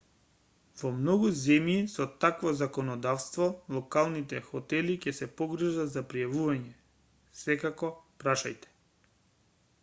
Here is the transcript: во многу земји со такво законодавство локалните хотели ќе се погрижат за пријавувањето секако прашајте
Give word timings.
во 0.79 0.91
многу 0.99 1.27
земји 1.41 1.75
со 1.95 2.07
такво 2.25 2.53
законодавство 2.61 3.49
локалните 3.77 4.41
хотели 4.47 4.97
ќе 5.05 5.15
се 5.19 5.29
погрижат 5.43 5.93
за 5.97 6.05
пријавувањето 6.15 7.39
секако 7.45 7.93
прашајте 8.25 8.75